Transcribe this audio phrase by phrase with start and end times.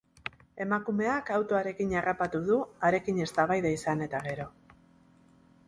[0.63, 2.57] Emakumeak autoarekin harrapatu du,
[2.89, 4.51] harekin eztabaida izan eta gero.